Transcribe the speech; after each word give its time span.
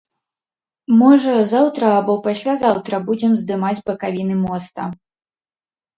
Можа, 1.01 1.35
заўтра 1.53 1.85
або 1.99 2.13
паслязаўтра 2.27 2.95
будзем 3.11 3.31
здымаць 3.43 3.77
бакавіны 3.91 4.35
моста. 4.47 4.83